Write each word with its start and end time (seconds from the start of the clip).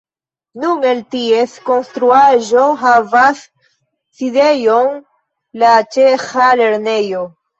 Nun 0.61 0.85
el 0.91 1.01
ties 1.15 1.51
konstruaĵo 1.65 2.63
havas 2.83 3.43
sidejon 4.21 4.97
la 5.65 5.75
ĉeĥa 5.97 6.49
lernejo. 6.63 7.23